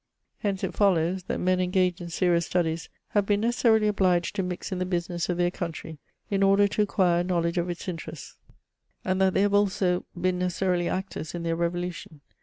Hence 0.39 0.63
it 0.63 0.73
follows, 0.73 1.21
that 1.25 1.39
men 1.39 1.59
engaged 1.59 2.01
in 2.01 2.09
serious 2.09 2.47
studies 2.47 2.89
have 3.09 3.23
been 3.27 3.41
necessarily 3.41 3.87
obliged 3.87 4.35
to 4.35 4.41
mix 4.41 4.71
in 4.71 4.79
the 4.79 4.85
business 4.87 5.29
of 5.29 5.37
their 5.37 5.51
country 5.51 5.99
in 6.27 6.41
order 6.41 6.67
to 6.69 6.81
acquire 6.81 7.19
a 7.19 7.23
knowledge 7.23 7.59
of 7.59 7.69
its 7.69 7.87
interests: 7.87 8.35
and 9.05 9.21
that 9.21 9.35
they 9.35 9.41
have 9.43 9.53
also 9.53 10.03
been 10.19 10.39
necessarily 10.39 10.89
actors 10.89 11.35
in 11.35 11.43
their 11.43 11.55
revolution. 11.55 12.21